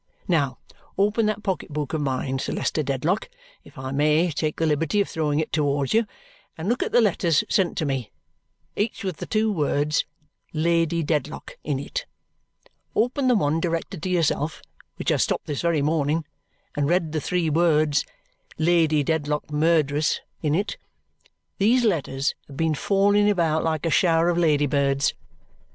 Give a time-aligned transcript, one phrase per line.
[0.27, 0.57] Now,
[0.97, 3.29] open that pocket book of mine, Sir Leicester Dedlock,
[3.63, 6.07] if I may take the liberty of throwing it towards you,
[6.57, 8.09] and look at the letters sent to me,
[8.75, 10.05] each with the two words
[10.53, 12.07] 'Lady Dedlock' in it.
[12.95, 14.63] Open the one directed to yourself,
[14.95, 16.25] which I stopped this very morning,
[16.75, 18.03] and read the three words
[18.57, 20.77] 'Lady Dedlock, Murderess' in it.
[21.59, 25.13] These letters have been falling about like a shower of lady birds.